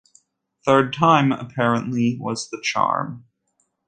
[0.65, 3.25] Third time, apparently, was the charm.